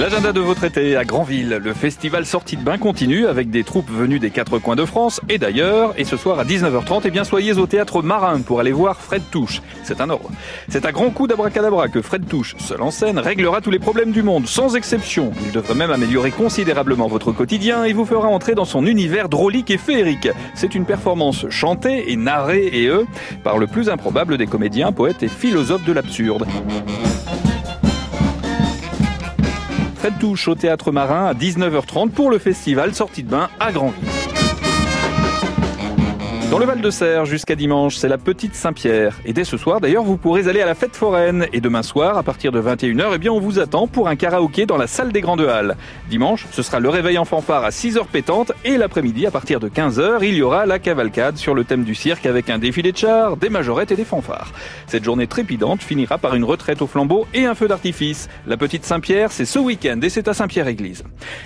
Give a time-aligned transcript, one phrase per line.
[0.00, 3.90] L'agenda de votre été à Granville, le festival Sortie de Bain continue avec des troupes
[3.90, 5.92] venues des quatre coins de France et d'ailleurs.
[5.98, 9.20] Et ce soir à 19h30, eh bien soyez au théâtre Marin pour aller voir Fred
[9.30, 9.60] Touche.
[9.84, 10.30] C'est un ordre.
[10.70, 14.10] C'est un grand coup d'abracadabra que Fred Touche, seul en scène, réglera tous les problèmes
[14.10, 15.32] du monde, sans exception.
[15.44, 19.70] Il devrait même améliorer considérablement votre quotidien et vous fera entrer dans son univers drôlique
[19.70, 20.30] et féerique.
[20.54, 23.06] C'est une performance chantée et narrée et eux
[23.44, 26.46] par le plus improbable des comédiens, poètes et philosophes de l'absurde.
[30.00, 34.19] Fred Touche au Théâtre Marin à 19h30 pour le festival Sortie de Bain à Grandville.
[36.50, 39.16] Dans le Val de Serre, jusqu'à dimanche, c'est la Petite Saint-Pierre.
[39.24, 41.46] Et dès ce soir, d'ailleurs, vous pourrez aller à la fête foraine.
[41.52, 44.66] Et demain soir, à partir de 21h, eh bien, on vous attend pour un karaoké
[44.66, 45.76] dans la salle des Grandes Halles.
[46.08, 48.50] Dimanche, ce sera le réveil en fanfare à 6h pétantes.
[48.64, 51.94] Et l'après-midi, à partir de 15h, il y aura la cavalcade sur le thème du
[51.94, 54.50] cirque avec un défilé de chars, des majorettes et des fanfares.
[54.88, 58.28] Cette journée trépidante finira par une retraite au flambeau et un feu d'artifice.
[58.48, 61.04] La Petite Saint-Pierre, c'est ce week-end et c'est à Saint-Pierre-Église.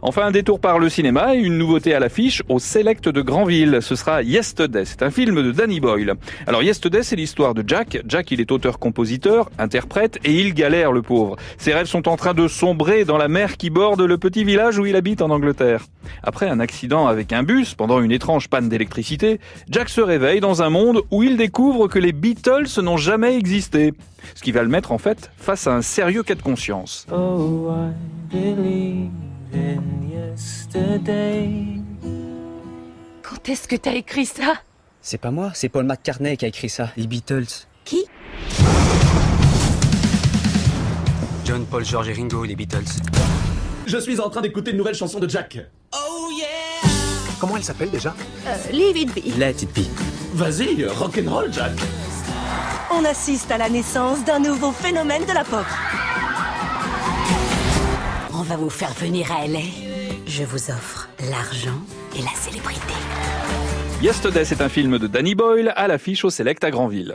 [0.00, 3.80] Enfin, un détour par le cinéma et une nouveauté à l'affiche au Select de Granville.
[3.82, 4.85] Ce sera Yesterday.
[4.86, 6.14] C'est un film de Danny Boyle.
[6.46, 7.98] Alors Yesterday, c'est l'histoire de Jack.
[8.06, 11.36] Jack, il est auteur-compositeur, interprète, et il galère, le pauvre.
[11.58, 14.78] Ses rêves sont en train de sombrer dans la mer qui borde le petit village
[14.78, 15.84] où il habite en Angleterre.
[16.22, 20.62] Après un accident avec un bus, pendant une étrange panne d'électricité, Jack se réveille dans
[20.62, 23.92] un monde où il découvre que les Beatles n'ont jamais existé.
[24.34, 27.06] Ce qui va le mettre en fait face à un sérieux cas de conscience.
[27.12, 29.10] Oh, I believe
[29.52, 31.80] in yesterday.
[33.22, 34.54] Quand est-ce que t'as écrit ça?
[35.08, 37.46] C'est pas moi, c'est Paul McCartney qui a écrit ça, les Beatles.
[37.84, 38.06] Qui?
[41.44, 42.82] John, Paul, George et Ringo, les Beatles.
[43.86, 45.60] Je suis en train d'écouter une nouvelle chanson de Jack.
[47.38, 48.16] Comment elle s'appelle déjà?
[48.48, 49.38] Euh, Leave it be.
[49.38, 49.86] Let it be.
[50.34, 51.74] Vas-y, rock'n'roll, Jack.
[52.90, 55.66] On assiste à la naissance d'un nouveau phénomène de la pop.
[58.34, 59.60] On va vous faire venir à LA.
[60.26, 61.78] Je vous offre l'argent
[62.18, 62.94] et la célébrité.
[64.02, 67.14] Yesterday, c'est un film de Danny Boyle à l'affiche au Select à Granville.